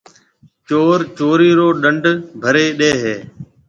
چور 0.67 0.97
چورِي 1.17 1.49
رو 1.57 1.67
ڏنڊ 1.81 2.03
ڀريَ 2.43 2.65
ڏي 2.79 2.91
هيَ۔ 3.01 3.15